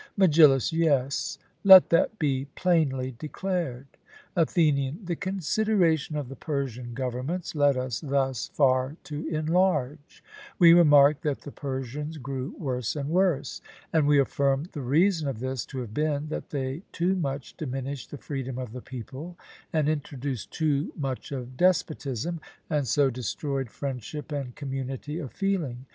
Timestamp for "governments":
6.95-7.53